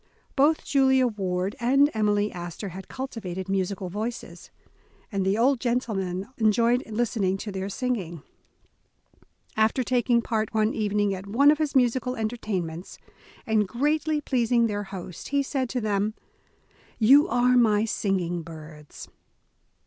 [0.35, 4.49] Both Julia Ward and Emily Astor had cultivated musical voices,
[5.11, 8.23] and the old gentleman enjoyed listening to their singing.
[9.55, 12.97] After taking part one evening at one of his musical entertainments,
[13.45, 16.15] and greatly pleasing their host, he said to them:
[16.99, 19.07] ''You are my singing birds.